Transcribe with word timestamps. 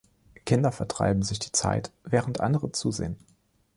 Kinder 0.47 0.71
vertreiben 0.71 1.21
sich 1.21 1.37
die 1.37 1.51
Zeit, 1.51 1.91
während 2.03 2.39
andere 2.41 2.71
zusehen. 2.71 3.17